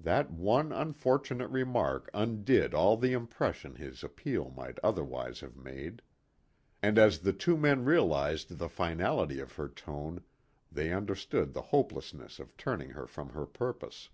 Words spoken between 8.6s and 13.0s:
finality of her tone, they understood the hopelessness of turning